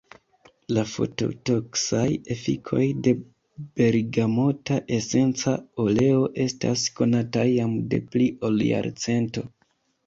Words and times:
La 0.75 0.83
fototoksaj 0.91 2.05
efikoj 2.37 2.81
de 3.09 3.13
bergamota 3.83 4.79
esenca 4.99 5.55
oleo 5.87 6.25
estas 6.49 6.89
konataj 6.99 7.49
jam 7.55 7.79
de 7.95 8.03
pli 8.11 8.33
ol 8.51 8.63
jarcento. 8.75 9.49